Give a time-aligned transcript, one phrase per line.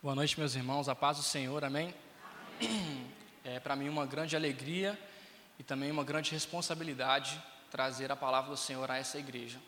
[0.00, 1.92] Boa noite, meus irmãos, a paz do Senhor, amém?
[3.42, 4.96] É para mim uma grande alegria
[5.58, 9.58] e também uma grande responsabilidade trazer a palavra do Senhor a essa igreja.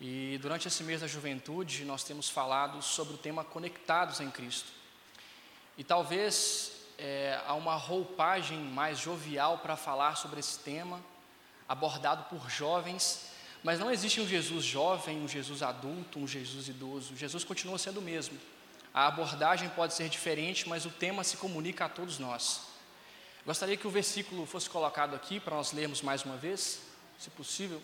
[0.00, 4.72] E durante esse mês da juventude, nós temos falado sobre o tema Conectados em Cristo.
[5.78, 11.00] E talvez é, há uma roupagem mais jovial para falar sobre esse tema,
[11.68, 13.30] abordado por jovens,
[13.62, 17.14] mas não existe um Jesus jovem, um Jesus adulto, um Jesus idoso.
[17.16, 18.36] Jesus continua sendo o mesmo.
[18.92, 22.62] A abordagem pode ser diferente, mas o tema se comunica a todos nós.
[23.46, 26.80] Gostaria que o versículo fosse colocado aqui para nós lermos mais uma vez,
[27.18, 27.80] se possível.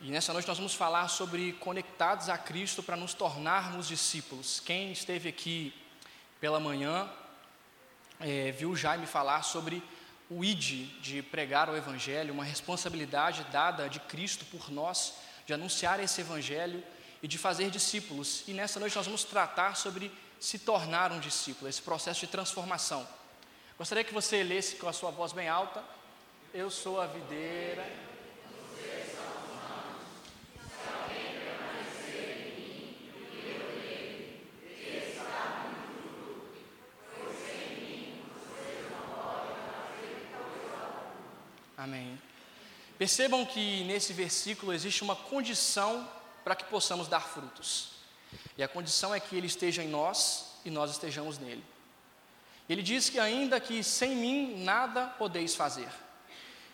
[0.00, 4.60] E nessa noite nós vamos falar sobre conectados a Cristo para nos tornarmos discípulos.
[4.60, 5.74] Quem esteve aqui
[6.40, 7.10] pela manhã
[8.20, 9.82] é, viu Jaime falar sobre
[10.30, 15.14] o ID de pregar o Evangelho, uma responsabilidade dada de Cristo por nós,
[15.46, 16.82] de anunciar esse Evangelho
[17.22, 18.44] e de fazer discípulos.
[18.46, 23.06] E nessa noite nós vamos tratar sobre se tornar um discípulo, esse processo de transformação.
[23.78, 25.82] Gostaria que você lesse com a sua voz bem alta.
[26.52, 27.84] Eu sou a videira
[41.86, 42.20] Amém.
[42.98, 46.08] Percebam que nesse versículo existe uma condição
[46.46, 47.88] para que possamos dar frutos.
[48.56, 51.64] E a condição é que Ele esteja em nós e nós estejamos nele.
[52.68, 55.88] Ele diz que ainda que sem mim nada podeis fazer.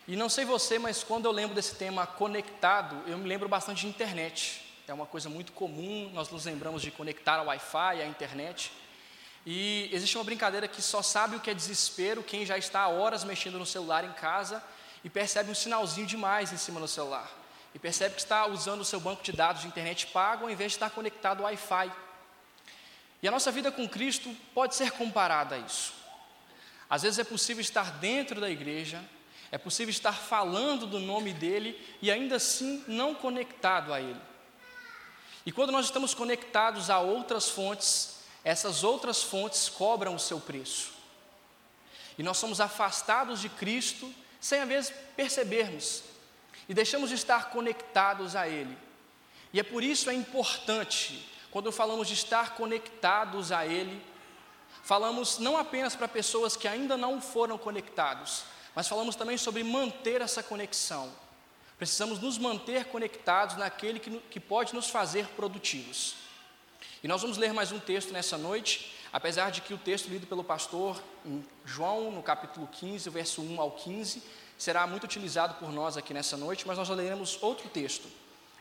[0.07, 3.81] E não sei você, mas quando eu lembro desse tema conectado, eu me lembro bastante
[3.81, 4.61] de internet.
[4.87, 8.71] É uma coisa muito comum, nós nos lembramos de conectar ao Wi-Fi, à internet.
[9.47, 12.89] E existe uma brincadeira que só sabe o que é desespero quem já está há
[12.89, 14.63] horas mexendo no celular em casa
[15.03, 17.41] e percebe um sinalzinho demais em cima do celular.
[17.75, 20.73] E percebe que está usando o seu banco de dados de internet pago ao invés
[20.73, 21.93] de estar conectado ao Wi-Fi.
[23.23, 25.95] E a nossa vida com Cristo pode ser comparada a isso.
[26.91, 29.03] Às vezes é possível estar dentro da igreja,
[29.51, 34.21] é possível estar falando do nome dele e ainda assim não conectado a ele.
[35.47, 40.93] E quando nós estamos conectados a outras fontes, essas outras fontes cobram o seu preço.
[42.19, 46.03] E nós somos afastados de Cristo sem às vezes percebermos,
[46.73, 48.79] e deixamos de estar conectados a Ele.
[49.53, 54.03] E é por isso é importante, quando falamos de estar conectados a Ele,
[54.83, 58.45] falamos não apenas para pessoas que ainda não foram conectados,
[58.75, 61.13] mas falamos também sobre manter essa conexão.
[61.77, 66.15] Precisamos nos manter conectados naquele que, que pode nos fazer produtivos.
[67.03, 70.27] E nós vamos ler mais um texto nessa noite, Apesar de que o texto lido
[70.27, 74.23] pelo pastor em João, no capítulo 15, verso 1 ao 15,
[74.63, 78.09] será muito utilizado por nós aqui nessa noite, mas nós leremos outro texto.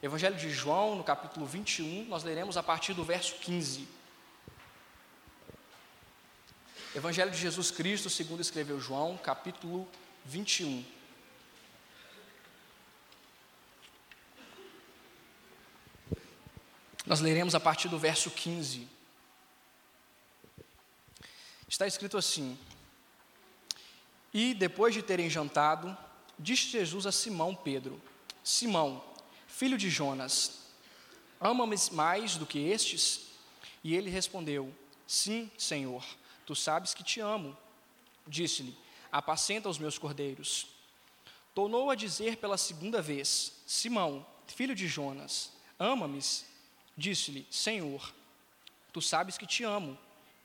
[0.02, 3.88] Evangelho de João, no capítulo 21, nós leremos a partir do verso 15.
[6.96, 9.88] Evangelho de Jesus Cristo, segundo escreveu João, capítulo
[10.26, 10.84] 21.
[17.06, 19.02] Nós leremos a partir do verso 15
[21.72, 22.60] está escrito assim:
[24.34, 25.96] E depois de terem jantado,
[26.38, 28.02] disse Jesus a Simão Pedro:
[28.44, 29.04] Simão,
[29.48, 30.60] filho de Jonas,
[31.40, 33.32] ama-me mais do que estes?
[33.84, 34.74] E ele respondeu:
[35.06, 36.04] Sim, Senhor,
[36.46, 37.58] tu sabes que te amo.
[38.28, 38.78] Disse-lhe:
[39.12, 40.68] Apacenta os meus cordeiros.
[41.54, 46.22] Tornou a dizer pela segunda vez: Simão, filho de Jonas, ama-me?
[46.96, 48.14] Disse-lhe: Senhor,
[48.94, 49.98] tu sabes que te amo.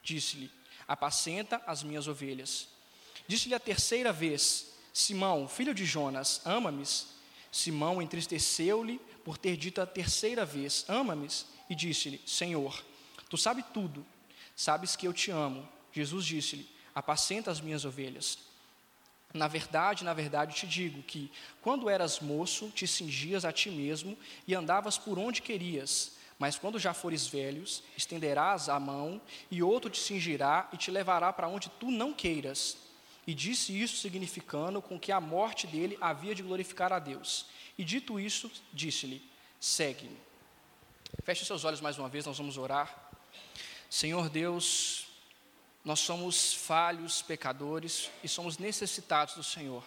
[0.03, 0.51] Disse-lhe:
[0.87, 2.69] apacenta as minhas ovelhas.
[3.27, 6.83] Disse-lhe a terceira vez: Simão, filho de Jonas, ama-me?
[7.51, 11.27] Simão entristeceu-lhe por ter dito a terceira vez: Ama-me?
[11.69, 12.83] E disse-lhe: Senhor,
[13.29, 14.05] tu sabes tudo,
[14.55, 15.67] sabes que eu te amo.
[15.91, 18.39] Jesus disse-lhe: Apacenta as minhas ovelhas.
[19.33, 21.29] Na verdade, na verdade te digo que,
[21.61, 24.17] quando eras moço, te cingias a ti mesmo
[24.47, 26.13] e andavas por onde querias.
[26.39, 29.19] Mas quando já fores velhos, estenderás a mão,
[29.49, 32.77] e outro te cingirá e te levará para onde tu não queiras.
[33.27, 37.47] E disse isso, significando com que a morte dele havia de glorificar a Deus.
[37.77, 39.21] E dito isso, disse-lhe:
[39.59, 40.17] Segue-me.
[41.23, 43.11] Feche seus olhos mais uma vez, nós vamos orar.
[43.89, 45.07] Senhor Deus,
[45.83, 49.83] nós somos falhos, pecadores e somos necessitados do Senhor.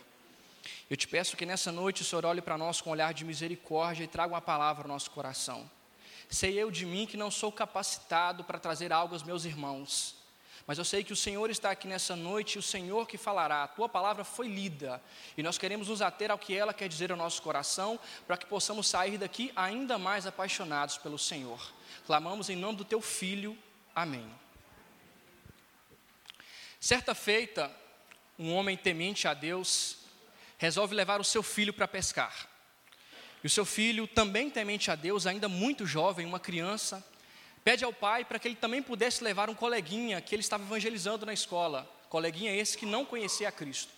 [0.90, 3.24] Eu te peço que nessa noite o Senhor olhe para nós com um olhar de
[3.24, 5.70] misericórdia e traga uma palavra ao nosso coração.
[6.28, 10.14] Sei eu de mim que não sou capacitado para trazer algo aos meus irmãos,
[10.70, 13.64] mas eu sei que o Senhor está aqui nessa noite o Senhor que falará.
[13.64, 15.02] A tua palavra foi lida
[15.36, 18.46] e nós queremos nos ater ao que ela quer dizer ao nosso coração, para que
[18.46, 21.60] possamos sair daqui ainda mais apaixonados pelo Senhor.
[22.06, 23.58] Clamamos em nome do teu filho.
[23.92, 24.32] Amém.
[26.78, 27.68] Certa feita,
[28.38, 29.96] um homem temente a Deus
[30.56, 32.48] resolve levar o seu filho para pescar.
[33.42, 37.04] E o seu filho, também temente a Deus, ainda muito jovem, uma criança,
[37.64, 41.26] pede ao pai para que ele também pudesse levar um coleguinha que ele estava evangelizando
[41.26, 43.92] na escola, coleguinha esse que não conhecia a Cristo.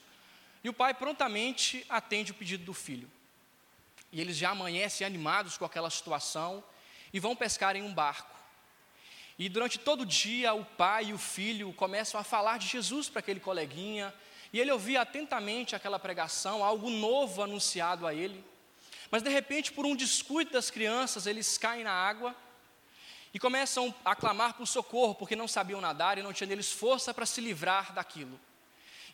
[0.64, 3.11] E o pai prontamente atende o pedido do filho.
[4.12, 6.62] E eles já amanhecem animados com aquela situação
[7.12, 8.31] e vão pescar em um barco.
[9.38, 13.09] E durante todo o dia, o pai e o filho começam a falar de Jesus
[13.09, 14.14] para aquele coleguinha,
[14.53, 18.44] e ele ouvia atentamente aquela pregação, algo novo anunciado a ele.
[19.11, 22.37] Mas de repente, por um descuido das crianças, eles caem na água
[23.34, 27.14] e começam a clamar por socorro, porque não sabiam nadar e não tinham neles força
[27.14, 28.38] para se livrar daquilo.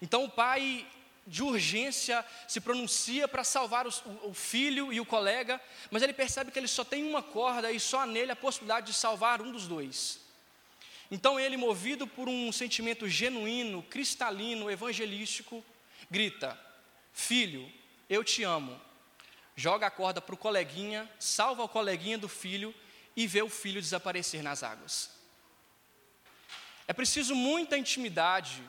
[0.03, 0.87] Então o pai,
[1.27, 3.93] de urgência, se pronuncia para salvar o,
[4.25, 5.61] o, filho e o colega,
[5.91, 8.93] mas ele percebe que ele só tem uma corda e só nele a possibilidade de
[8.93, 10.21] salvar um dos dois.
[11.11, 15.65] Então ele, movido por um sentimento genuíno, cristalino, evangelístico,
[16.11, 16.59] grita:
[17.13, 17.71] Filho,
[18.11, 18.81] eu te amo.
[19.57, 22.75] Joga a corda para o coleguinha, salva o coleguinha do filho
[23.19, 25.11] e vê o filho desaparecer nas águas.
[26.87, 28.63] É preciso muita intimidade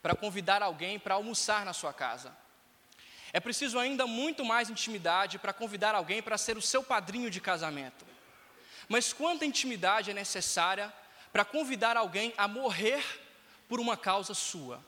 [0.00, 2.32] para convidar alguém para almoçar na sua casa.
[3.32, 7.40] É preciso ainda muito mais intimidade para convidar alguém para ser o seu padrinho de
[7.40, 8.06] casamento.
[8.88, 10.94] Mas quanta intimidade é necessária
[11.32, 13.04] para convidar alguém a morrer
[13.68, 14.80] por uma causa sua?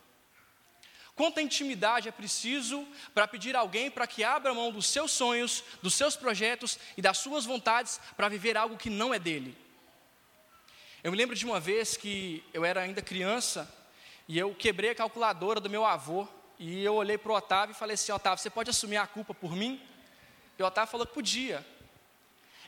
[1.18, 5.94] Quanta intimidade é preciso para pedir alguém para que abra mão dos seus sonhos, dos
[5.94, 9.58] seus projetos e das suas vontades para viver algo que não é dele?
[11.02, 13.68] Eu me lembro de uma vez que eu era ainda criança
[14.28, 17.76] e eu quebrei a calculadora do meu avô e eu olhei para o Otávio e
[17.76, 19.82] falei assim: Otávio, você pode assumir a culpa por mim?
[20.56, 21.66] E o Otávio falou que podia.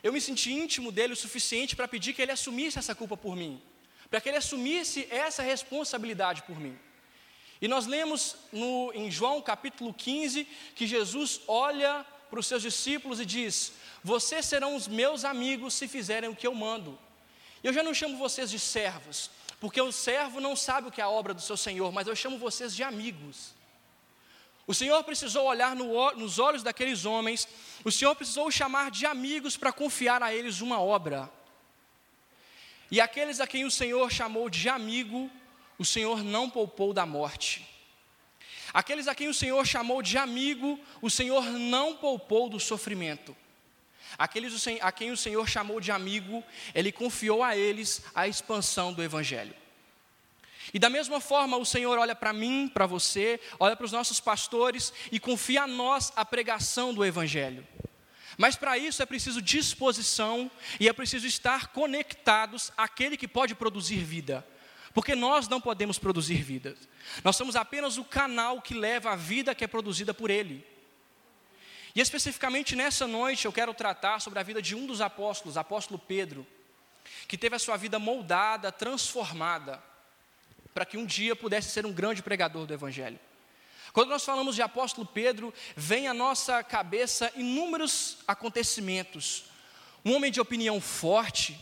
[0.03, 3.33] Eu me senti íntimo dele o suficiente para pedir que ele assumisse essa culpa por
[3.33, 3.63] mim,
[4.09, 6.77] para que ele assumisse essa responsabilidade por mim.
[7.61, 13.19] E nós lemos no, em João capítulo 15 que Jesus olha para os seus discípulos
[13.19, 13.73] e diz:
[14.03, 16.97] Vocês serão os meus amigos se fizerem o que eu mando.
[17.63, 19.29] Eu já não chamo vocês de servos,
[19.59, 22.15] porque o servo não sabe o que é a obra do seu senhor, mas eu
[22.15, 23.53] chamo vocês de amigos.
[24.65, 27.47] O Senhor precisou olhar no, nos olhos daqueles homens,
[27.83, 31.29] o Senhor precisou chamar de amigos para confiar a eles uma obra.
[32.89, 35.29] E aqueles a quem o Senhor chamou de amigo,
[35.81, 37.67] o Senhor não poupou da morte.
[38.71, 43.35] Aqueles a quem o Senhor chamou de amigo, o Senhor não poupou do sofrimento.
[44.15, 46.43] Aqueles a quem o Senhor chamou de amigo,
[46.75, 49.55] Ele confiou a eles a expansão do Evangelho.
[50.71, 54.19] E da mesma forma, o Senhor olha para mim, para você, olha para os nossos
[54.19, 57.67] pastores e confia a nós a pregação do Evangelho.
[58.37, 60.49] Mas para isso é preciso disposição
[60.79, 64.45] e é preciso estar conectados àquele que pode produzir vida.
[64.93, 66.75] Porque nós não podemos produzir vida.
[67.23, 70.65] Nós somos apenas o canal que leva a vida que é produzida por Ele.
[71.95, 75.99] E especificamente nessa noite eu quero tratar sobre a vida de um dos apóstolos, apóstolo
[75.99, 76.45] Pedro,
[77.27, 79.81] que teve a sua vida moldada, transformada,
[80.73, 83.19] para que um dia pudesse ser um grande pregador do Evangelho.
[83.91, 89.45] Quando nós falamos de apóstolo Pedro, vem à nossa cabeça inúmeros acontecimentos.
[90.05, 91.61] Um homem de opinião forte,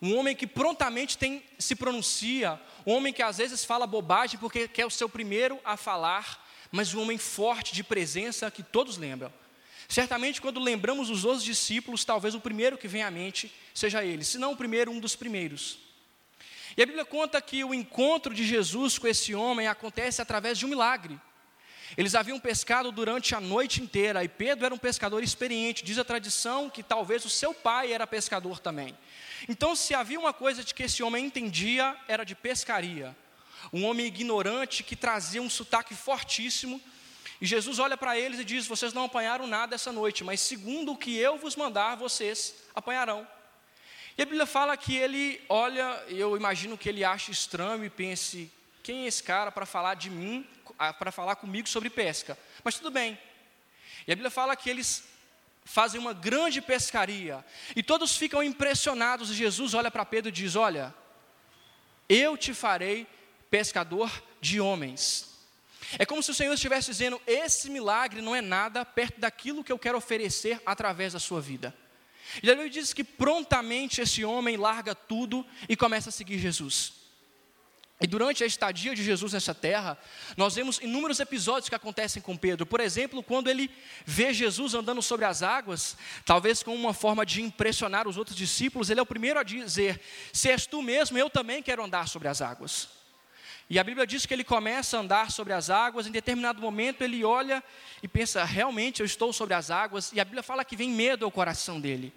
[0.00, 4.66] um homem que prontamente tem, se pronuncia, um homem que às vezes fala bobagem porque
[4.66, 9.32] quer o seu primeiro a falar, mas um homem forte de presença que todos lembram.
[9.88, 14.24] Certamente, quando lembramos os outros discípulos, talvez o primeiro que vem à mente seja ele,
[14.24, 15.78] se não o primeiro, um dos primeiros.
[16.76, 20.64] E a Bíblia conta que o encontro de Jesus com esse homem acontece através de
[20.64, 21.20] um milagre.
[21.96, 25.84] Eles haviam pescado durante a noite inteira e Pedro era um pescador experiente.
[25.84, 28.96] Diz a tradição que talvez o seu pai era pescador também.
[29.48, 33.16] Então, se havia uma coisa de que esse homem entendia, era de pescaria.
[33.72, 36.80] Um homem ignorante que trazia um sotaque fortíssimo.
[37.40, 40.92] E Jesus olha para eles e diz: Vocês não apanharam nada essa noite, mas segundo
[40.92, 43.26] o que eu vos mandar, vocês apanharão.
[44.16, 48.52] E a Bíblia fala que ele olha, eu imagino que ele acha estranho e pense:
[48.82, 50.46] quem é esse cara para falar de mim,
[50.98, 52.38] para falar comigo sobre pesca?
[52.64, 53.18] Mas tudo bem.
[54.06, 55.04] E a Bíblia fala que eles
[55.64, 57.44] fazem uma grande pescaria.
[57.76, 59.30] E todos ficam impressionados.
[59.30, 60.94] E Jesus olha para Pedro e diz: Olha,
[62.08, 63.06] eu te farei
[63.50, 64.10] pescador
[64.40, 65.28] de homens.
[65.98, 69.72] É como se o Senhor estivesse dizendo: Esse milagre não é nada perto daquilo que
[69.72, 71.74] eu quero oferecer através da sua vida.
[72.42, 76.99] E ele diz que prontamente esse homem larga tudo e começa a seguir Jesus.
[78.00, 79.98] E durante a estadia de Jesus nessa terra,
[80.34, 82.64] nós vemos inúmeros episódios que acontecem com Pedro.
[82.64, 83.70] Por exemplo, quando ele
[84.06, 88.88] vê Jesus andando sobre as águas, talvez com uma forma de impressionar os outros discípulos,
[88.88, 90.00] ele é o primeiro a dizer:
[90.32, 92.88] Se és tu mesmo, eu também quero andar sobre as águas.
[93.68, 97.02] E a Bíblia diz que ele começa a andar sobre as águas, em determinado momento
[97.02, 97.62] ele olha
[98.02, 100.10] e pensa: Realmente eu estou sobre as águas.
[100.14, 102.14] E a Bíblia fala que vem medo ao coração dele.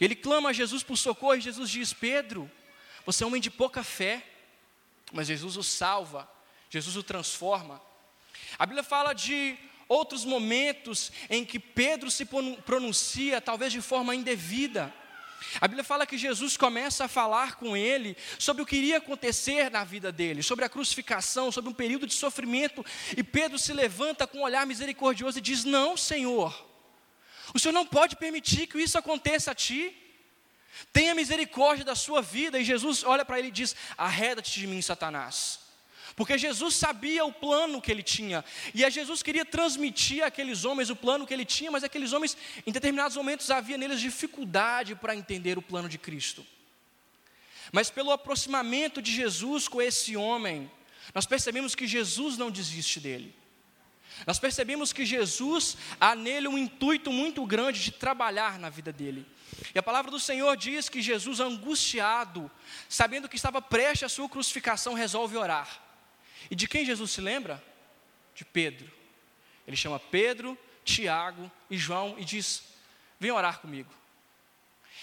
[0.00, 2.50] Ele clama a Jesus por socorro, e Jesus diz: Pedro,
[3.04, 4.24] você é um homem de pouca fé
[5.12, 6.28] mas Jesus o salva,
[6.70, 7.80] Jesus o transforma.
[8.58, 9.56] A Bíblia fala de
[9.88, 12.26] outros momentos em que Pedro se
[12.64, 14.92] pronuncia, talvez de forma indevida.
[15.60, 19.70] A Bíblia fala que Jesus começa a falar com ele sobre o que iria acontecer
[19.70, 22.84] na vida dele, sobre a crucificação, sobre um período de sofrimento,
[23.16, 26.66] e Pedro se levanta com um olhar misericordioso e diz: Não, Senhor,
[27.54, 29.96] o Senhor não pode permitir que isso aconteça a ti.
[30.92, 32.58] Tenha misericórdia da sua vida.
[32.58, 35.60] E Jesus olha para ele e diz: Arreda-te de mim, Satanás.
[36.16, 38.44] Porque Jesus sabia o plano que ele tinha.
[38.74, 42.36] E a Jesus queria transmitir àqueles homens o plano que ele tinha, mas aqueles homens,
[42.66, 46.44] em determinados momentos, havia neles dificuldade para entender o plano de Cristo.
[47.70, 50.68] Mas pelo aproximamento de Jesus com esse homem,
[51.14, 53.34] nós percebemos que Jesus não desiste dele.
[54.26, 59.24] Nós percebemos que Jesus há nele um intuito muito grande de trabalhar na vida dele.
[59.74, 62.50] E a palavra do Senhor diz que Jesus, angustiado,
[62.88, 65.80] sabendo que estava prestes à sua crucificação, resolve orar.
[66.50, 67.62] E de quem Jesus se lembra?
[68.34, 68.90] De Pedro.
[69.66, 72.62] Ele chama Pedro, Tiago e João e diz:
[73.20, 73.92] Vem orar comigo.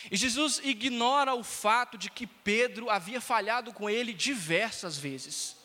[0.10, 5.56] E Jesus ignora o fato de que Pedro havia falhado com ele diversas vezes.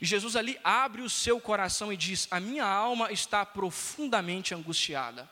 [0.00, 5.30] E Jesus ali abre o seu coração e diz: A minha alma está profundamente angustiada.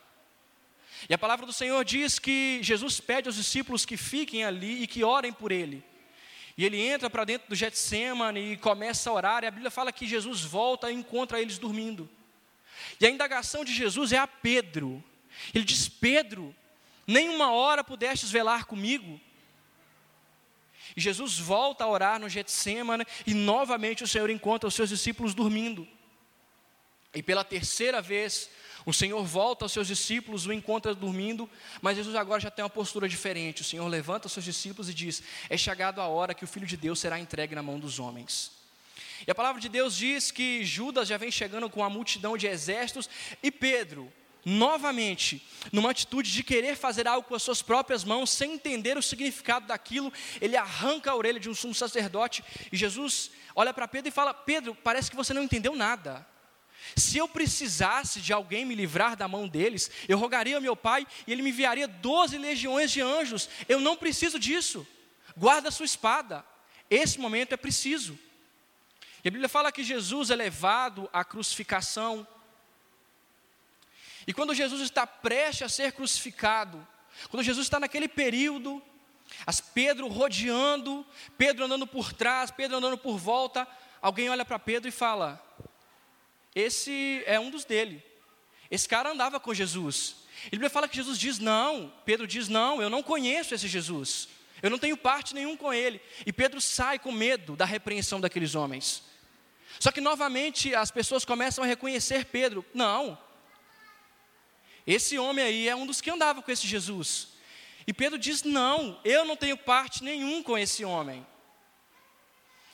[1.08, 4.86] E a palavra do Senhor diz que Jesus pede aos discípulos que fiquem ali e
[4.86, 5.84] que orem por ele.
[6.56, 9.92] E ele entra para dentro do Getsemane e começa a orar, e a Bíblia fala
[9.92, 12.08] que Jesus volta e encontra eles dormindo.
[13.00, 15.02] E a indagação de Jesus é a Pedro.
[15.54, 16.54] Ele diz: Pedro,
[17.06, 19.20] nem uma hora pudestes velar comigo.
[20.96, 25.34] E Jesus volta a orar no Getsemane e novamente o Senhor encontra os seus discípulos
[25.34, 25.88] dormindo.
[27.14, 28.50] E pela terceira vez,
[28.84, 31.48] o Senhor volta aos seus discípulos, o encontra dormindo,
[31.80, 33.62] mas Jesus agora já tem uma postura diferente.
[33.62, 36.66] O Senhor levanta os seus discípulos e diz: É chegado a hora que o Filho
[36.66, 38.50] de Deus será entregue na mão dos homens.
[39.26, 42.48] E a palavra de Deus diz que Judas já vem chegando com a multidão de
[42.48, 43.08] exércitos
[43.40, 44.12] e Pedro,
[44.44, 49.02] novamente, numa atitude de querer fazer algo com as suas próprias mãos, sem entender o
[49.02, 54.08] significado daquilo, ele arranca a orelha de um sumo sacerdote e Jesus olha para Pedro
[54.08, 56.26] e fala: Pedro, parece que você não entendeu nada.
[56.96, 61.06] Se eu precisasse de alguém me livrar da mão deles, eu rogaria ao meu pai
[61.26, 63.48] e ele me enviaria doze legiões de anjos.
[63.68, 64.86] Eu não preciso disso.
[65.36, 66.44] Guarda a sua espada.
[66.90, 68.18] Esse momento é preciso.
[69.24, 72.26] E a Bíblia fala que Jesus é levado à crucificação.
[74.26, 76.86] E quando Jesus está prestes a ser crucificado,
[77.30, 78.82] quando Jesus está naquele período,
[79.46, 81.06] as Pedro rodeando,
[81.38, 83.66] Pedro andando por trás, Pedro andando por volta,
[84.00, 85.40] alguém olha para Pedro e fala:
[86.54, 88.02] esse é um dos dele.
[88.70, 90.16] Esse cara andava com Jesus.
[90.46, 91.92] E Bíblia fala que Jesus diz não.
[92.04, 94.28] Pedro diz não, eu não conheço esse Jesus.
[94.62, 96.00] Eu não tenho parte nenhum com ele.
[96.24, 99.02] E Pedro sai com medo da repreensão daqueles homens.
[99.80, 102.64] Só que novamente as pessoas começam a reconhecer Pedro.
[102.72, 103.18] Não.
[104.86, 107.28] Esse homem aí é um dos que andava com esse Jesus.
[107.86, 111.26] E Pedro diz: Não, eu não tenho parte nenhum com esse homem.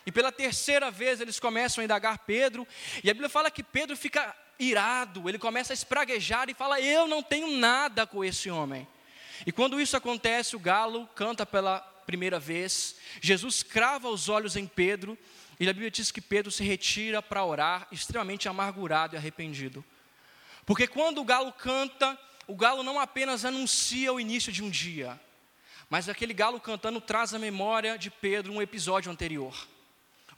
[0.08, 2.66] E pela terceira vez eles começam a indagar Pedro,
[3.04, 7.06] e a Bíblia fala que Pedro fica irado, ele começa a espraguejar e fala: Eu
[7.06, 8.88] não tenho nada com esse homem.
[9.46, 14.66] E quando isso acontece, o galo canta pela primeira vez, Jesus crava os olhos em
[14.66, 15.18] Pedro,
[15.60, 19.84] e a Bíblia diz que Pedro se retira para orar, extremamente amargurado e arrependido.
[20.64, 25.20] Porque quando o galo canta, o galo não apenas anuncia o início de um dia,
[25.90, 29.54] mas aquele galo cantando traz à memória de Pedro um episódio anterior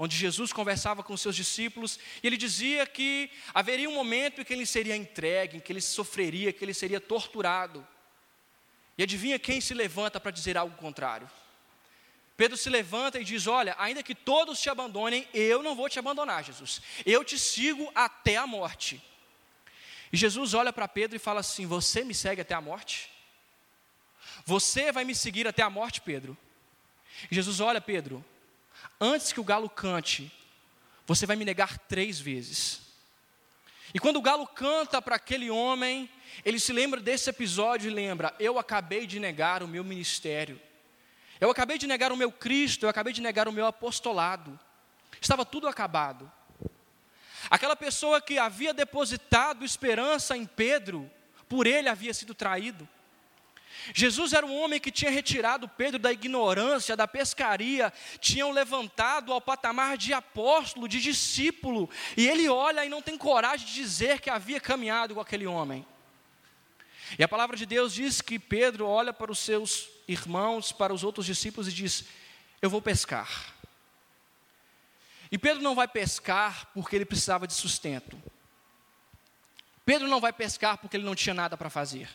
[0.03, 4.53] onde Jesus conversava com seus discípulos e ele dizia que haveria um momento em que
[4.55, 7.87] ele seria entregue, em que ele sofreria, que ele seria torturado.
[8.97, 11.31] E adivinha quem se levanta para dizer algo contrário?
[12.35, 15.99] Pedro se levanta e diz: Olha, ainda que todos te abandonem, eu não vou te
[15.99, 16.81] abandonar, Jesus.
[17.05, 19.03] Eu te sigo até a morte.
[20.11, 23.11] E Jesus olha para Pedro e fala assim: Você me segue até a morte?
[24.47, 26.35] Você vai me seguir até a morte, Pedro?
[27.31, 28.25] E Jesus olha, Pedro,
[29.01, 30.33] antes que o galo cante,
[31.07, 32.81] você vai me negar três vezes.
[33.93, 36.09] E quando o galo canta para aquele homem,
[36.45, 40.61] ele se lembra desse episódio e lembra: eu acabei de negar o meu ministério,
[41.41, 44.59] eu acabei de negar o meu Cristo, eu acabei de negar o meu apostolado.
[45.21, 46.31] Estava tudo acabado.
[47.49, 51.11] Aquela pessoa que havia depositado esperança em Pedro,
[51.49, 52.89] por ele havia sido traído.
[53.95, 59.41] Jesus era um homem que tinha retirado Pedro da ignorância, da pescaria, tinham levantado ao
[59.41, 64.31] patamar de apóstolo, de discípulo, e ele olha e não tem coragem de dizer que
[64.31, 65.87] havia caminhado com aquele homem.
[67.19, 71.03] E a palavra de Deus diz que Pedro olha para os seus irmãos, para os
[71.03, 72.05] outros discípulos e diz:
[72.63, 73.55] Eu vou pescar.
[75.33, 78.21] E Pedro não vai pescar porque ele precisava de sustento.
[79.85, 82.09] Pedro não vai pescar porque ele não tinha nada para fazer.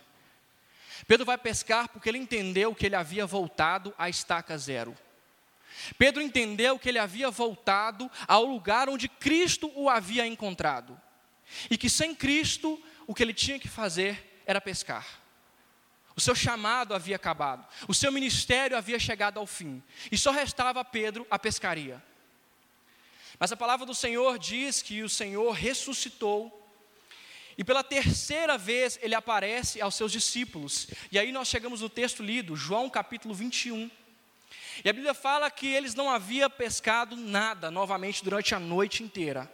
[1.08, 4.96] Pedro vai pescar porque ele entendeu que ele havia voltado à estaca zero.
[5.98, 11.00] Pedro entendeu que ele havia voltado ao lugar onde Cristo o havia encontrado.
[11.70, 15.06] E que sem Cristo, o que ele tinha que fazer era pescar.
[16.16, 20.80] O seu chamado havia acabado, o seu ministério havia chegado ao fim, e só restava
[20.80, 22.02] a Pedro a pescaria.
[23.38, 26.65] Mas a palavra do Senhor diz que o Senhor ressuscitou
[27.58, 30.88] e pela terceira vez ele aparece aos seus discípulos.
[31.12, 33.90] E aí nós chegamos no texto lido, João capítulo 21.
[34.84, 39.52] E a Bíblia fala que eles não haviam pescado nada novamente durante a noite inteira.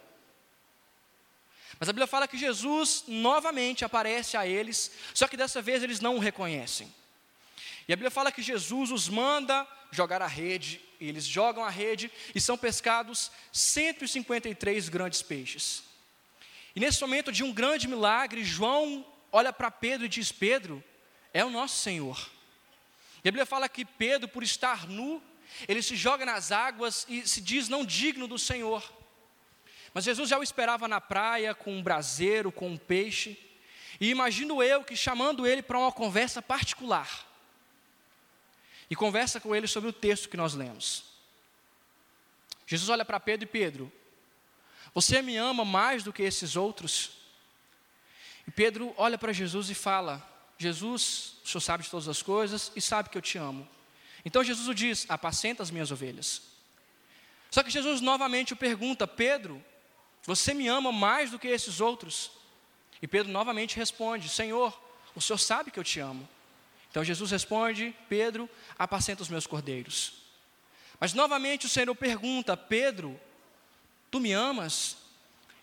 [1.78, 6.00] Mas a Bíblia fala que Jesus novamente aparece a eles, só que dessa vez eles
[6.00, 6.92] não o reconhecem.
[7.88, 11.70] E a Bíblia fala que Jesus os manda jogar a rede, e eles jogam a
[11.70, 15.82] rede e são pescados 153 grandes peixes.
[16.74, 20.82] E nesse momento de um grande milagre, João olha para Pedro e diz: Pedro,
[21.32, 22.30] é o nosso Senhor.
[23.24, 25.22] E a Bíblia fala que Pedro, por estar nu,
[25.68, 28.82] ele se joga nas águas e se diz não digno do Senhor.
[29.94, 33.38] Mas Jesus já o esperava na praia com um braseiro, com um peixe.
[34.00, 37.28] E imagino eu que chamando ele para uma conversa particular.
[38.88, 41.04] E conversa com ele sobre o texto que nós lemos.
[42.66, 43.92] Jesus olha para Pedro e Pedro,
[44.94, 47.10] você me ama mais do que esses outros?
[48.46, 50.26] E Pedro olha para Jesus e fala:
[50.58, 53.68] Jesus, o Senhor sabe de todas as coisas e sabe que eu te amo.
[54.24, 56.42] Então Jesus o diz: apacenta as minhas ovelhas.
[57.50, 59.62] Só que Jesus novamente o pergunta: Pedro,
[60.24, 62.30] você me ama mais do que esses outros?
[63.00, 64.78] E Pedro novamente responde: Senhor,
[65.14, 66.28] o Senhor sabe que eu te amo.
[66.90, 70.14] Então Jesus responde: Pedro, apacenta os meus cordeiros.
[71.00, 73.18] Mas novamente o Senhor pergunta: Pedro,
[74.12, 74.98] Tu me amas?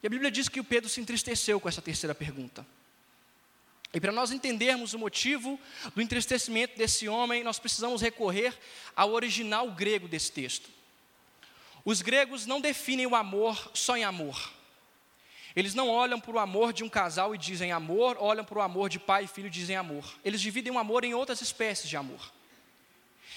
[0.02, 2.66] E a Bíblia diz que o Pedro se entristeceu com essa terceira pergunta.
[3.94, 5.60] E para nós entendermos o motivo
[5.94, 8.58] do entristecimento desse homem, nós precisamos recorrer
[8.96, 10.68] ao original grego desse texto.
[11.86, 14.52] Os gregos não definem o amor só em amor.
[15.56, 18.62] Eles não olham para o amor de um casal e dizem amor, olham para o
[18.64, 20.06] amor de pai e filho e dizem amor.
[20.26, 22.32] Eles dividem o amor em outras espécies de amor.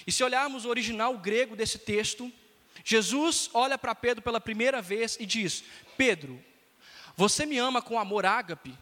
[0.07, 2.33] E se olharmos o original grego desse texto,
[2.85, 5.65] Jesus olha para Pedro pela primeira vez e diz:
[5.97, 6.43] Pedro,
[7.17, 8.77] você me ama com amor ágape?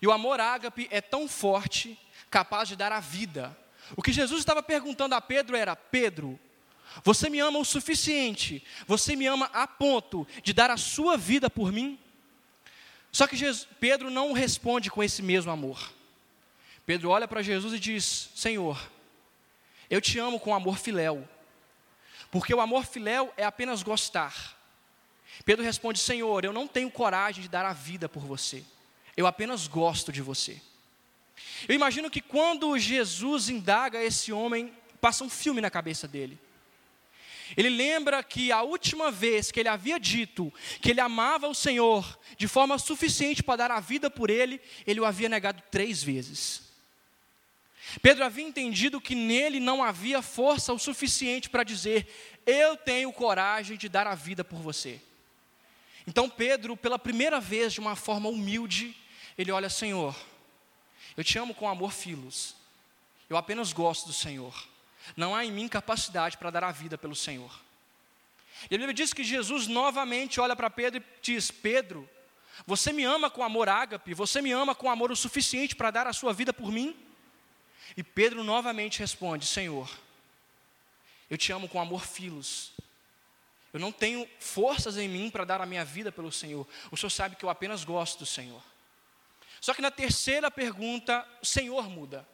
[0.00, 1.98] E o amor ágape é tão forte,
[2.30, 3.56] capaz de dar a vida.
[3.96, 6.38] O que Jesus estava perguntando a Pedro era: Pedro,
[7.02, 11.50] você me ama o suficiente, você me ama a ponto de dar a sua vida
[11.50, 11.98] por mim?
[13.12, 15.92] Só que Jesus, Pedro não responde com esse mesmo amor.
[16.84, 18.78] Pedro olha para Jesus e diz: Senhor,
[19.88, 21.26] eu te amo com amor filéu.
[22.30, 24.56] Porque o amor filéu é apenas gostar.
[25.44, 28.64] Pedro responde: Senhor, eu não tenho coragem de dar a vida por você.
[29.16, 30.60] Eu apenas gosto de você.
[31.68, 36.38] Eu imagino que quando Jesus indaga esse homem, passa um filme na cabeça dele.
[37.56, 42.18] Ele lembra que a última vez que ele havia dito que ele amava o Senhor
[42.36, 46.65] de forma suficiente para dar a vida por ele, ele o havia negado três vezes.
[48.02, 53.76] Pedro havia entendido que nele não havia força o suficiente para dizer: Eu tenho coragem
[53.76, 55.00] de dar a vida por você.
[56.06, 58.96] Então Pedro, pela primeira vez, de uma forma humilde,
[59.38, 60.16] ele olha: Senhor,
[61.16, 62.56] eu te amo com amor filos.
[63.28, 64.68] Eu apenas gosto do Senhor.
[65.16, 67.60] Não há em mim capacidade para dar a vida pelo Senhor.
[68.70, 72.08] E a Bíblia diz que Jesus novamente olha para Pedro e diz: Pedro,
[72.66, 76.06] você me ama com amor ágape, você me ama com amor o suficiente para dar
[76.06, 77.05] a sua vida por mim?
[77.94, 79.90] E Pedro novamente responde: Senhor,
[81.28, 82.72] eu te amo com amor filos.
[83.72, 86.66] Eu não tenho forças em mim para dar a minha vida pelo Senhor.
[86.90, 88.62] O Senhor sabe que eu apenas gosto do Senhor.
[89.60, 92.26] Só que na terceira pergunta, o Senhor muda.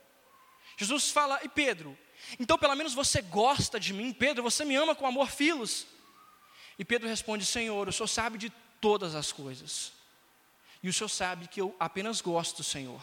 [0.77, 1.99] Jesus fala: E Pedro,
[2.39, 4.13] então pelo menos você gosta de mim?
[4.13, 5.87] Pedro, você me ama com amor filos?
[6.79, 9.93] E Pedro responde: Senhor, o Senhor sabe de todas as coisas.
[10.83, 13.03] E o Senhor sabe que eu apenas gosto do Senhor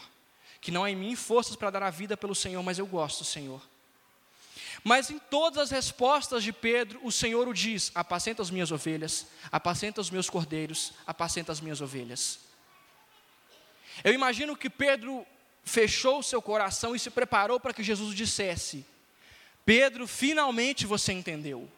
[0.60, 3.24] que não há em mim forças para dar a vida pelo Senhor, mas eu gosto
[3.24, 3.62] Senhor.
[4.82, 9.26] Mas em todas as respostas de Pedro, o Senhor o diz: apacenta as minhas ovelhas,
[9.50, 12.40] apacenta os meus cordeiros, apacenta as minhas ovelhas.
[14.02, 15.26] Eu imagino que Pedro
[15.64, 18.86] fechou seu coração e se preparou para que Jesus dissesse:
[19.64, 21.70] Pedro, finalmente você entendeu.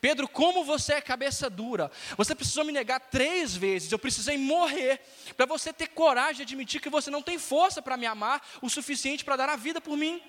[0.00, 5.00] Pedro, como você é cabeça dura, você precisou me negar três vezes, eu precisei morrer,
[5.36, 8.68] para você ter coragem de admitir que você não tem força para me amar o
[8.68, 10.22] suficiente para dar a vida por mim.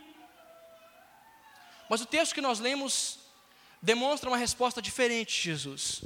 [1.89, 3.19] Mas o texto que nós lemos
[3.81, 6.03] demonstra uma resposta diferente de Jesus.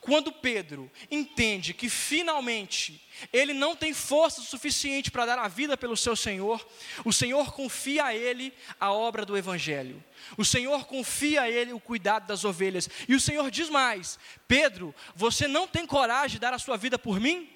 [0.00, 5.96] Quando Pedro entende que finalmente ele não tem força suficiente para dar a vida pelo
[5.96, 6.66] seu Senhor,
[7.04, 10.02] o Senhor confia a ele a obra do Evangelho.
[10.38, 12.88] O Senhor confia a ele o cuidado das ovelhas.
[13.06, 16.98] E o Senhor diz mais: Pedro, você não tem coragem de dar a sua vida
[16.98, 17.48] por mim?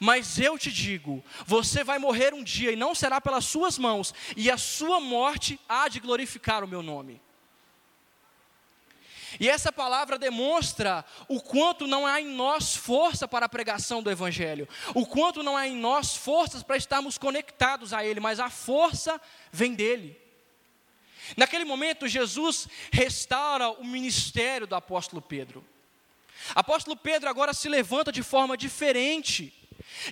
[0.00, 4.12] Mas eu te digo: você vai morrer um dia e não será pelas suas mãos,
[4.36, 7.20] e a sua morte há de glorificar o meu nome.
[9.38, 14.10] E essa palavra demonstra o quanto não há em nós força para a pregação do
[14.10, 18.48] Evangelho, o quanto não há em nós forças para estarmos conectados a Ele, mas a
[18.48, 19.20] força
[19.52, 20.18] vem dEle.
[21.36, 25.64] Naquele momento, Jesus restaura o ministério do apóstolo Pedro.
[26.54, 29.52] Apóstolo Pedro agora se levanta de forma diferente.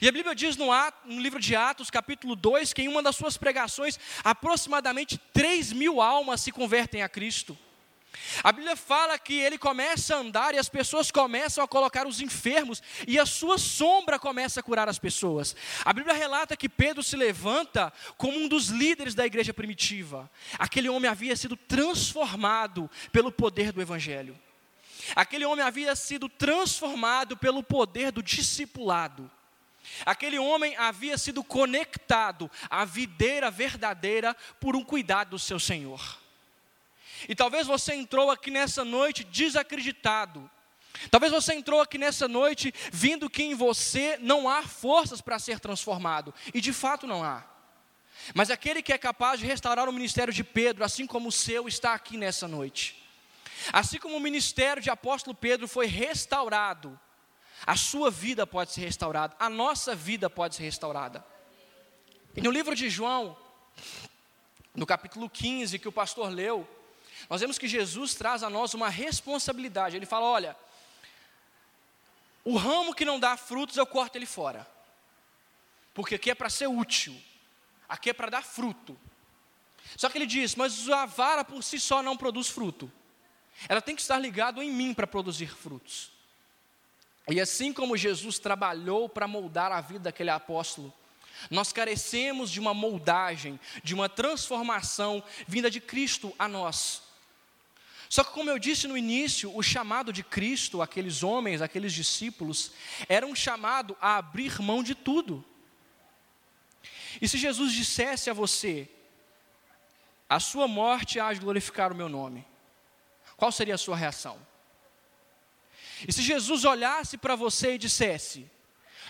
[0.00, 3.02] E a Bíblia diz no, ato, no, livro de Atos, capítulo 2, que em uma
[3.02, 7.56] das suas pregações, aproximadamente 3 mil almas se convertem a Cristo.
[8.42, 12.20] A Bíblia fala que ele começa a andar e as pessoas começam a colocar os
[12.20, 15.54] enfermos e a sua sombra começa a curar as pessoas.
[15.84, 20.30] A Bíblia relata que Pedro se levanta como um dos líderes da igreja primitiva.
[20.58, 24.38] Aquele homem havia sido transformado pelo poder do evangelho.
[25.14, 29.30] Aquele homem havia sido transformado pelo poder do discipulado.
[30.04, 36.25] Aquele homem havia sido conectado à videira verdadeira por um cuidado do seu Senhor.
[37.28, 40.50] E talvez você entrou aqui nessa noite desacreditado.
[41.10, 45.60] Talvez você entrou aqui nessa noite vindo que em você não há forças para ser
[45.60, 46.34] transformado.
[46.54, 47.44] E de fato não há.
[48.34, 51.68] Mas aquele que é capaz de restaurar o ministério de Pedro, assim como o seu,
[51.68, 53.02] está aqui nessa noite.
[53.72, 56.98] Assim como o ministério de apóstolo Pedro foi restaurado,
[57.66, 61.24] a sua vida pode ser restaurada, a nossa vida pode ser restaurada.
[62.34, 63.36] E no livro de João,
[64.74, 66.68] no capítulo 15, que o pastor leu,
[67.28, 69.96] nós vemos que Jesus traz a nós uma responsabilidade.
[69.96, 70.56] Ele fala: olha,
[72.44, 74.66] o ramo que não dá frutos, eu corto ele fora.
[75.92, 77.20] Porque aqui é para ser útil,
[77.88, 78.96] aqui é para dar fruto.
[79.96, 82.90] Só que ele diz: mas a vara por si só não produz fruto.
[83.68, 86.10] Ela tem que estar ligada em mim para produzir frutos.
[87.28, 90.92] E assim como Jesus trabalhou para moldar a vida daquele apóstolo,
[91.50, 97.02] nós carecemos de uma moldagem, de uma transformação vinda de Cristo a nós.
[98.08, 102.72] Só que, como eu disse no início, o chamado de Cristo, aqueles homens, aqueles discípulos,
[103.08, 105.44] era um chamado a abrir mão de tudo.
[107.20, 108.88] E se Jesus dissesse a você,
[110.28, 112.46] a sua morte há de glorificar o meu nome,
[113.36, 114.38] qual seria a sua reação?
[116.06, 118.50] E se Jesus olhasse para você e dissesse,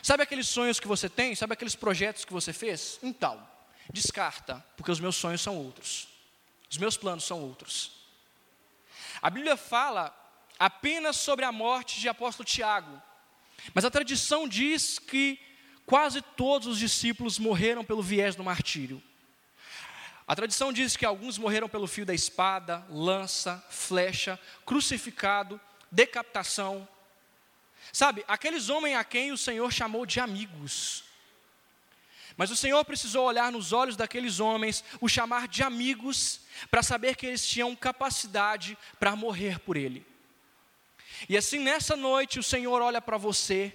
[0.02, 2.98] sabe aqueles sonhos que você tem, sabe aqueles projetos que você fez?
[3.02, 3.46] Então,
[3.92, 6.08] descarta, porque os meus sonhos são outros,
[6.70, 7.95] os meus planos são outros.
[9.20, 10.14] A Bíblia fala
[10.58, 13.02] apenas sobre a morte de apóstolo Tiago,
[13.74, 15.38] mas a tradição diz que
[15.84, 19.02] quase todos os discípulos morreram pelo viés do martírio.
[20.26, 26.86] A tradição diz que alguns morreram pelo fio da espada, lança, flecha, crucificado, decapitação.
[27.92, 31.04] Sabe, aqueles homens a quem o Senhor chamou de amigos.
[32.36, 37.16] Mas o Senhor precisou olhar nos olhos daqueles homens, o chamar de amigos, para saber
[37.16, 40.06] que eles tinham capacidade para morrer por Ele.
[41.28, 43.74] E assim nessa noite o Senhor olha para você,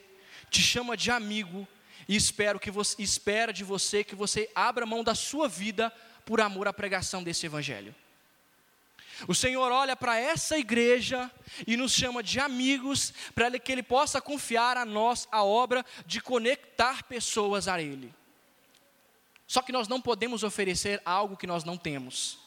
[0.50, 1.68] te chama de amigo
[2.08, 5.92] e espero que você, espera de você que você abra mão da sua vida
[6.26, 7.96] por amor à pregação desse Evangelho.
[9.28, 11.32] O Senhor olha para essa igreja
[11.68, 16.22] e nos chama de amigos, para que Ele possa confiar a nós a obra de
[16.22, 18.14] conectar pessoas a Ele.
[19.52, 22.38] Só que nós não podemos oferecer algo que nós não temos.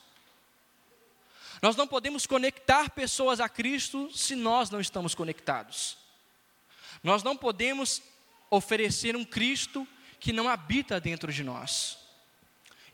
[1.61, 5.99] Nós não podemos conectar pessoas a Cristo se nós não estamos conectados.
[7.03, 8.01] Nós não podemos
[8.49, 9.87] oferecer um Cristo
[10.19, 11.99] que não habita dentro de nós.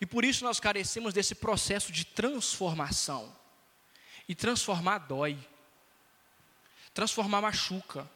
[0.01, 3.33] E por isso nós carecemos desse processo de transformação.
[4.27, 5.39] E transformar dói.
[6.93, 8.11] Transformar machuca.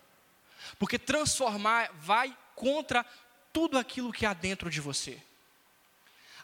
[0.77, 3.07] Porque transformar vai contra
[3.53, 5.23] tudo aquilo que há dentro de você.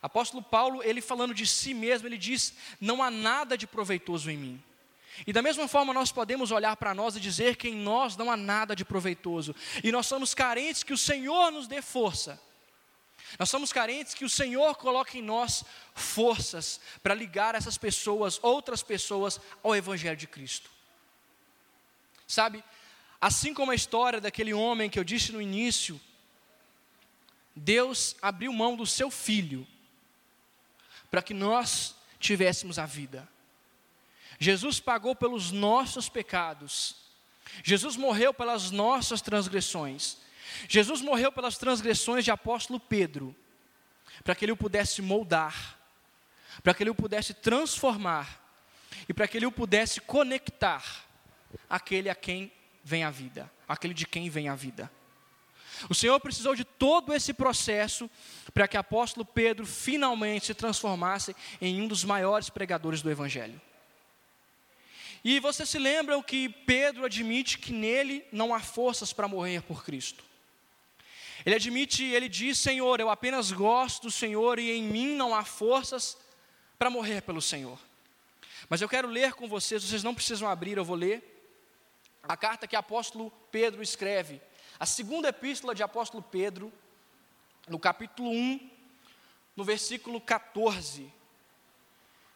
[0.02, 4.36] Apóstolo Paulo, ele falando de si mesmo, ele diz: Não há nada de proveitoso em
[4.36, 4.64] mim.
[5.26, 8.30] E da mesma forma nós podemos olhar para nós e dizer que em nós não
[8.30, 9.54] há nada de proveitoso.
[9.84, 12.40] E nós somos carentes que o Senhor nos dê força.
[13.38, 15.62] Nós somos carentes que o Senhor coloque em nós
[15.94, 20.70] forças para ligar essas pessoas, outras pessoas, ao Evangelho de Cristo.
[22.26, 22.64] Sabe,
[23.20, 26.00] assim como a história daquele homem que eu disse no início,
[27.54, 29.66] Deus abriu mão do seu filho
[31.10, 33.28] para que nós tivéssemos a vida.
[34.38, 36.96] Jesus pagou pelos nossos pecados.
[37.62, 40.18] Jesus morreu pelas nossas transgressões.
[40.68, 43.34] Jesus morreu pelas transgressões de apóstolo Pedro,
[44.24, 45.78] para que ele o pudesse moldar,
[46.62, 48.40] para que ele o pudesse transformar
[49.08, 51.06] e para que ele o pudesse conectar
[51.68, 54.90] aquele a quem vem a vida, aquele de quem vem a vida.
[55.88, 58.10] O Senhor precisou de todo esse processo
[58.52, 63.60] para que o apóstolo Pedro finalmente se transformasse em um dos maiores pregadores do Evangelho.
[65.22, 69.84] E você se lembra que Pedro admite que nele não há forças para morrer por
[69.84, 70.24] Cristo.
[71.44, 75.44] Ele admite, ele diz: Senhor, eu apenas gosto do Senhor e em mim não há
[75.44, 76.16] forças
[76.78, 77.78] para morrer pelo Senhor.
[78.68, 81.26] Mas eu quero ler com vocês, vocês não precisam abrir, eu vou ler.
[82.22, 84.40] A carta que o apóstolo Pedro escreve,
[84.80, 86.72] a segunda epístola de apóstolo Pedro,
[87.68, 88.70] no capítulo 1,
[89.54, 91.12] no versículo 14.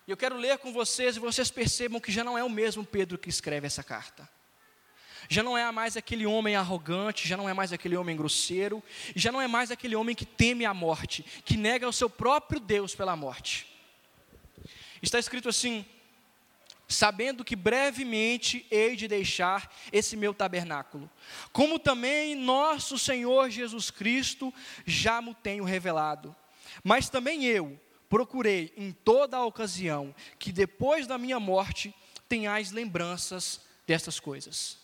[0.07, 2.85] E eu quero ler com vocês e vocês percebam que já não é o mesmo
[2.85, 4.29] Pedro que escreve essa carta.
[5.27, 8.83] Já não é mais aquele homem arrogante, já não é mais aquele homem grosseiro,
[9.17, 12.61] já não é mais aquele homem que teme a morte, que nega o seu próprio
[12.61, 13.67] Deus pela morte.
[15.01, 15.87] Está escrito assim:
[16.89, 21.11] sabendo que brevemente hei de deixar esse meu tabernáculo,
[21.53, 24.53] como também nosso Senhor Jesus Cristo
[24.85, 26.35] já me tenho revelado.
[26.83, 31.95] Mas também eu, procurei em toda a ocasião que depois da minha morte
[32.29, 34.79] tenhais lembranças destas coisas.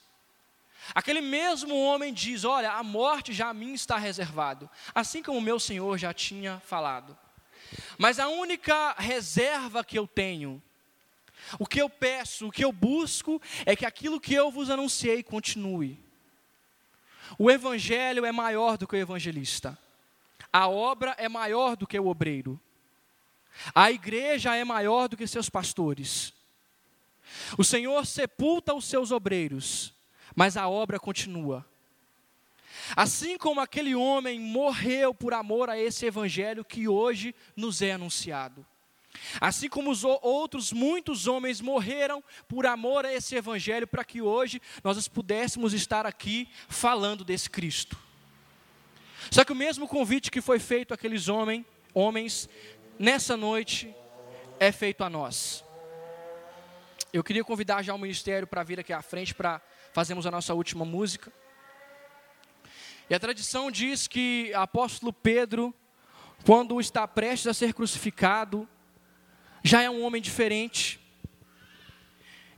[0.95, 5.43] Aquele mesmo homem diz: Olha, a morte já a mim está reservado, assim como o
[5.43, 7.17] meu Senhor já tinha falado.
[7.99, 10.61] Mas a única reserva que eu tenho,
[11.59, 15.23] o que eu peço, o que eu busco, é que aquilo que eu vos anunciei
[15.23, 15.99] continue.
[17.39, 19.79] O evangelho é maior do que o evangelista,
[20.53, 22.61] a obra é maior do que o obreiro.
[23.75, 26.33] A igreja é maior do que seus pastores.
[27.57, 29.93] O Senhor sepulta os seus obreiros,
[30.35, 31.65] mas a obra continua.
[32.97, 38.67] Assim como aquele homem morreu por amor a esse evangelho que hoje nos é anunciado.
[39.41, 44.61] Assim como os outros muitos homens morreram por amor a esse evangelho para que hoje
[44.83, 47.97] nós pudéssemos estar aqui falando desse Cristo.
[49.31, 52.49] Só que o mesmo convite que foi feito àqueles homens, homens
[52.99, 53.95] nessa noite
[54.59, 55.65] é feito a nós.
[57.13, 59.61] Eu queria convidar já o ministério para vir aqui à frente para
[59.93, 61.33] fazermos a nossa última música.
[63.09, 65.75] E a tradição diz que apóstolo Pedro,
[66.47, 68.69] quando está prestes a ser crucificado,
[69.63, 70.99] já é um homem diferente.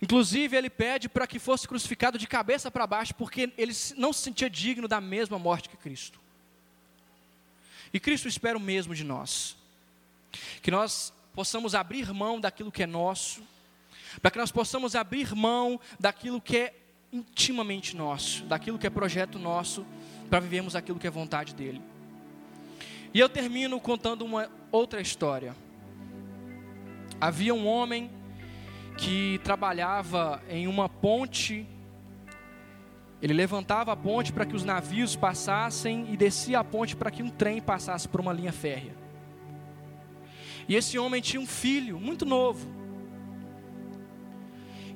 [0.00, 4.22] Inclusive, ele pede para que fosse crucificado de cabeça para baixo, porque ele não se
[4.22, 6.20] sentia digno da mesma morte que Cristo.
[7.92, 9.56] E Cristo espera o mesmo de nós
[10.62, 13.42] que nós possamos abrir mão daquilo que é nosso,
[14.20, 16.74] para que nós possamos abrir mão daquilo que é
[17.12, 19.86] intimamente nosso, daquilo que é projeto nosso,
[20.30, 21.82] para vivermos aquilo que é vontade dEle.
[23.12, 25.54] E eu termino contando uma outra história.
[27.22, 28.11] Havia um homem
[28.98, 31.64] que trabalhava em uma ponte,
[33.22, 37.22] ele levantava a ponte para que os navios passassem e descia a ponte para que
[37.22, 38.96] um trem passasse por uma linha férrea.
[40.66, 42.68] E esse homem tinha um filho muito novo.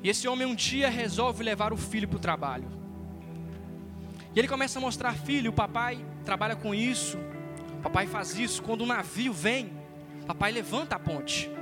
[0.03, 2.69] E esse homem um dia resolve levar o filho para o trabalho.
[4.35, 7.19] E ele começa a mostrar: filho, o papai trabalha com isso,
[7.79, 8.65] o papai faz isso.
[8.65, 9.71] Quando o navio vem,
[10.25, 11.55] o papai levanta a ponte.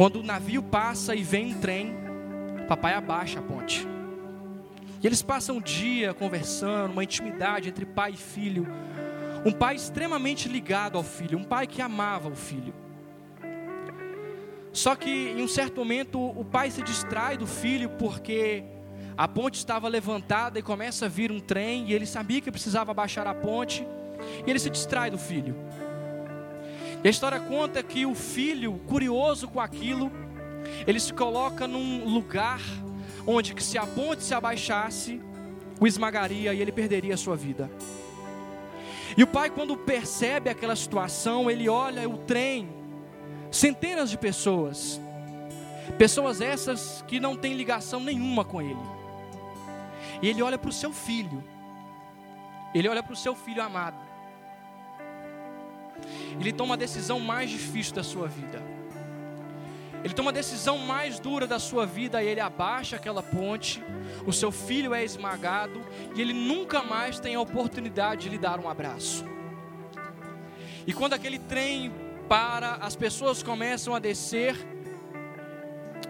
[0.00, 1.94] Quando o navio passa e vem um trem,
[2.66, 3.86] papai abaixa a ponte.
[4.98, 8.66] E eles passam o dia conversando, uma intimidade entre pai e filho.
[9.44, 12.72] Um pai extremamente ligado ao filho, um pai que amava o filho.
[14.72, 18.64] Só que em um certo momento o pai se distrai do filho porque
[19.18, 22.94] a ponte estava levantada e começa a vir um trem e ele sabia que precisava
[22.94, 23.86] baixar a ponte
[24.46, 25.54] e ele se distrai do filho.
[27.02, 30.10] E a história conta que o filho, curioso com aquilo,
[30.86, 32.60] ele se coloca num lugar
[33.26, 35.20] onde que se a ponte se abaixasse,
[35.80, 37.70] o esmagaria e ele perderia a sua vida.
[39.16, 42.68] E o pai, quando percebe aquela situação, ele olha o trem,
[43.50, 45.00] centenas de pessoas,
[45.98, 48.78] pessoas essas que não têm ligação nenhuma com ele.
[50.22, 51.42] E ele olha para o seu filho,
[52.74, 54.09] ele olha para o seu filho amado.
[56.38, 58.62] Ele toma a decisão mais difícil da sua vida.
[60.02, 63.82] Ele toma a decisão mais dura da sua vida e ele abaixa aquela ponte.
[64.26, 65.80] O seu filho é esmagado
[66.14, 69.24] e ele nunca mais tem a oportunidade de lhe dar um abraço.
[70.86, 71.92] E quando aquele trem
[72.28, 74.56] para, as pessoas começam a descer.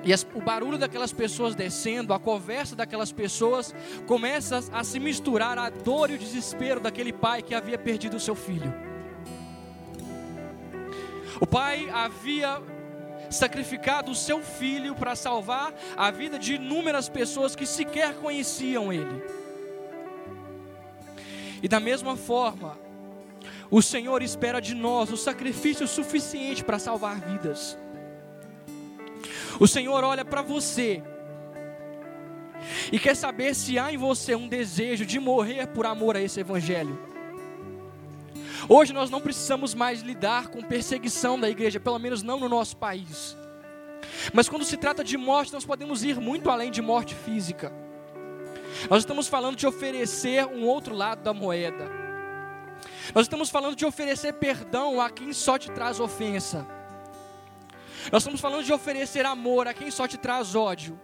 [0.04, 3.74] E as, o barulho daquelas pessoas descendo, a conversa daquelas pessoas,
[4.06, 8.20] começa a se misturar à dor e o desespero daquele pai que havia perdido o
[8.20, 8.89] seu filho.
[11.40, 12.60] O pai havia
[13.30, 19.22] sacrificado o seu filho para salvar a vida de inúmeras pessoas que sequer conheciam ele.
[21.62, 22.78] E da mesma forma,
[23.70, 27.78] o Senhor espera de nós o sacrifício suficiente para salvar vidas.
[29.58, 31.02] O Senhor olha para você
[32.92, 36.40] e quer saber se há em você um desejo de morrer por amor a esse
[36.40, 37.09] Evangelho.
[38.68, 42.76] Hoje nós não precisamos mais lidar com perseguição da igreja, pelo menos não no nosso
[42.76, 43.36] país.
[44.32, 47.72] Mas quando se trata de morte, nós podemos ir muito além de morte física.
[48.88, 51.90] Nós estamos falando de oferecer um outro lado da moeda.
[53.14, 56.66] Nós estamos falando de oferecer perdão a quem só te traz ofensa.
[58.10, 60.98] Nós estamos falando de oferecer amor a quem só te traz ódio.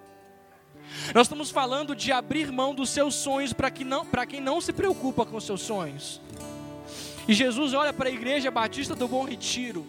[1.14, 4.60] Nós estamos falando de abrir mão dos seus sonhos para que não, para quem não
[4.60, 6.20] se preocupa com seus sonhos.
[7.28, 9.84] E Jesus olha para a igreja batista do Bom Retiro,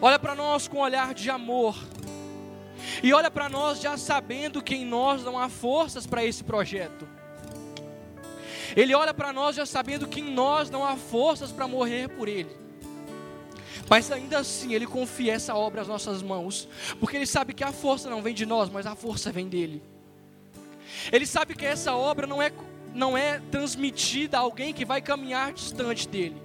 [0.00, 1.76] olha para nós com um olhar de amor,
[3.02, 7.06] e olha para nós já sabendo que em nós não há forças para esse projeto.
[8.76, 12.28] Ele olha para nós já sabendo que em nós não há forças para morrer por
[12.28, 12.56] Ele.
[13.88, 16.68] Mas ainda assim Ele confia essa obra às nossas mãos,
[17.00, 19.82] porque Ele sabe que a força não vem de nós, mas a força vem dEle.
[21.10, 22.52] Ele sabe que essa obra não é
[22.94, 26.40] não é transmitida a alguém que vai caminhar distante dele.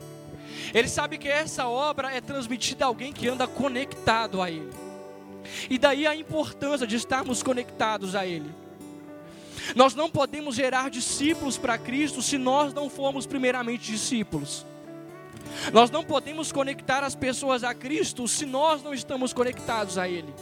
[0.73, 4.71] Ele sabe que essa obra é transmitida a alguém que anda conectado a ele.
[5.69, 8.49] E daí a importância de estarmos conectados a ele.
[9.75, 14.65] Nós não podemos gerar discípulos para Cristo se nós não formos primeiramente discípulos.
[15.71, 20.33] Nós não podemos conectar as pessoas a Cristo se nós não estamos conectados a Ele.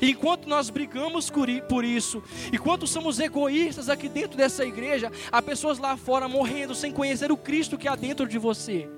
[0.00, 1.30] Enquanto nós brigamos
[1.68, 6.92] por isso, enquanto somos egoístas aqui dentro dessa igreja, há pessoas lá fora morrendo sem
[6.92, 8.88] conhecer o Cristo que há dentro de você.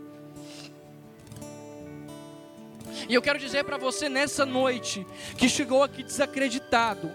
[3.09, 7.11] E eu quero dizer para você nessa noite, que chegou aqui desacreditado,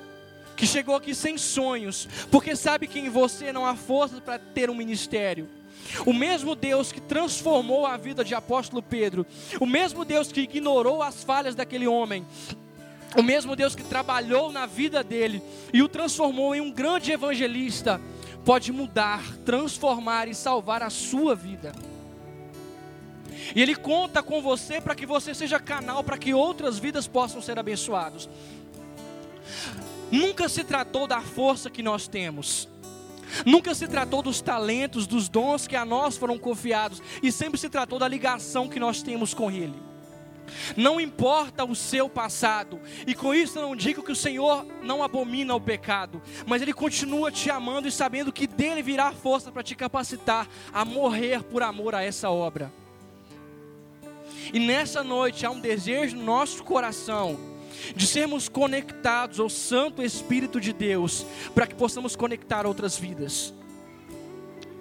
[0.56, 4.70] que chegou aqui sem sonhos, porque sabe que em você não há força para ter
[4.70, 5.50] um ministério.
[6.06, 9.26] O mesmo Deus que transformou a vida de apóstolo Pedro,
[9.60, 12.26] o mesmo Deus que ignorou as falhas daquele homem,
[13.16, 15.42] o mesmo Deus que trabalhou na vida dele
[15.74, 18.00] e o transformou em um grande evangelista,
[18.44, 21.74] pode mudar, transformar e salvar a sua vida.
[23.56, 27.42] E Ele conta com você para que você seja canal para que outras vidas possam
[27.42, 28.30] ser abençoadas.
[30.12, 32.70] Nunca se tratou da força que nós temos.
[33.46, 37.70] Nunca se tratou dos talentos, dos dons que a nós foram confiados, e sempre se
[37.70, 39.76] tratou da ligação que nós temos com Ele.
[40.76, 45.04] Não importa o seu passado, e com isso eu não digo que o Senhor não
[45.04, 49.64] abomina o pecado, mas Ele continua te amando e sabendo que dele virá força para
[49.64, 52.72] te capacitar a morrer por amor a essa obra.
[54.54, 57.38] E nessa noite há um desejo no nosso coração
[57.96, 63.54] de sermos conectados ao Santo Espírito de Deus, para que possamos conectar outras vidas,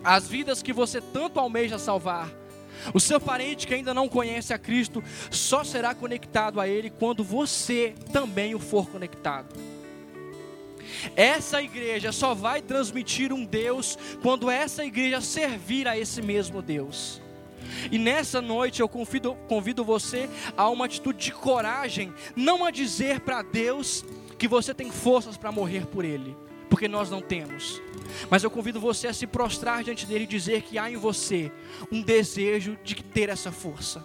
[0.02, 2.30] as vidas que você tanto almeja salvar
[2.92, 7.24] o seu parente que ainda não conhece a Cristo só será conectado a Ele quando
[7.24, 9.54] você também o for conectado.
[11.16, 17.20] Essa igreja só vai transmitir um Deus quando essa igreja servir a esse mesmo Deus.
[17.90, 23.20] E nessa noite eu convido, convido você a uma atitude de coragem, não a dizer
[23.20, 24.04] para Deus
[24.38, 26.36] que você tem forças para morrer por Ele,
[26.68, 27.80] porque nós não temos.
[28.30, 31.50] Mas eu convido você a se prostrar diante dele e dizer que há em você
[31.90, 34.04] um desejo de ter essa força.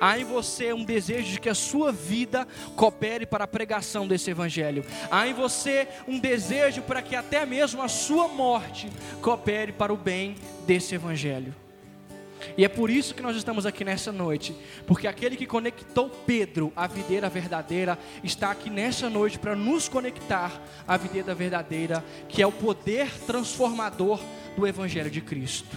[0.00, 4.30] Há em você um desejo de que a sua vida coopere para a pregação desse
[4.30, 4.84] evangelho.
[5.10, 8.90] Há em você um desejo para que até mesmo a sua morte
[9.22, 10.36] coopere para o bem
[10.66, 11.54] desse evangelho.
[12.56, 14.54] E é por isso que nós estamos aqui nessa noite,
[14.86, 20.60] porque aquele que conectou Pedro à videira verdadeira está aqui nessa noite para nos conectar
[20.86, 24.20] à videira verdadeira, que é o poder transformador
[24.56, 25.76] do Evangelho de Cristo.